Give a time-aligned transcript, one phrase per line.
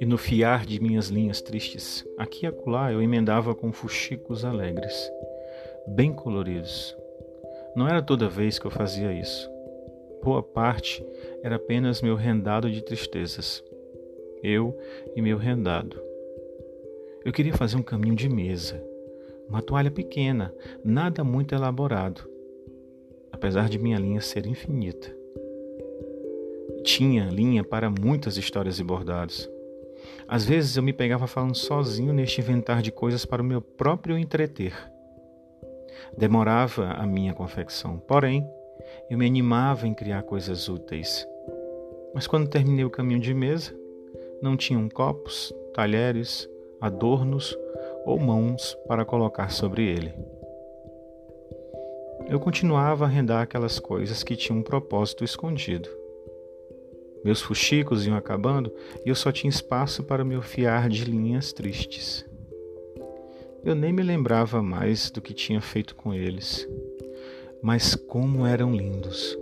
[0.00, 5.10] E no fiar de minhas linhas tristes, aqui e acolá eu emendava com fuxicos alegres,
[5.86, 6.96] bem coloridos.
[7.76, 9.48] Não era toda vez que eu fazia isso.
[10.22, 11.06] Boa parte
[11.42, 13.62] era apenas meu rendado de tristezas.
[14.42, 14.76] Eu
[15.14, 16.00] e meu rendado.
[17.24, 18.82] Eu queria fazer um caminho de mesa,
[19.48, 20.52] uma toalha pequena,
[20.84, 22.28] nada muito elaborado,
[23.42, 25.12] apesar de minha linha ser infinita.
[26.84, 29.50] Tinha linha para muitas histórias e bordados.
[30.28, 34.16] Às vezes eu me pegava falando sozinho neste inventar de coisas para o meu próprio
[34.16, 34.72] entreter.
[36.16, 38.48] Demorava a minha confecção, porém,
[39.10, 41.26] eu me animava em criar coisas úteis.
[42.14, 43.74] Mas quando terminei o caminho de mesa,
[44.40, 46.48] não tinham copos, talheres,
[46.80, 47.58] adornos
[48.06, 50.14] ou mãos para colocar sobre ele.
[52.28, 55.88] Eu continuava a arrendar aquelas coisas que tinham um propósito escondido.
[57.24, 58.72] Meus fuxicos iam acabando
[59.04, 62.24] e eu só tinha espaço para me fiar de linhas tristes.
[63.64, 66.68] Eu nem me lembrava mais do que tinha feito com eles,
[67.62, 69.38] mas como eram lindos.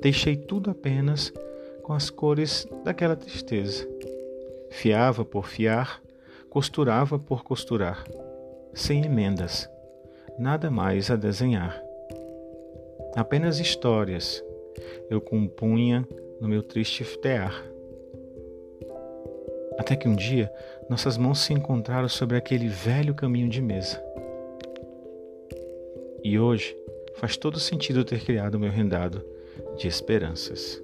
[0.00, 1.32] Deixei tudo apenas
[1.82, 3.88] com as cores daquela tristeza.
[4.70, 6.02] Fiava por fiar,
[6.50, 8.04] costurava por costurar,
[8.74, 9.68] sem emendas,
[10.40, 11.84] nada mais a desenhar.
[13.14, 14.42] Apenas histórias
[15.10, 16.08] eu compunha
[16.40, 17.62] no meu triste tear.
[19.78, 20.50] Até que um dia
[20.88, 24.02] nossas mãos se encontraram sobre aquele velho caminho de mesa.
[26.24, 26.74] E hoje
[27.16, 29.22] faz todo sentido ter criado meu rendado
[29.76, 30.82] de esperanças.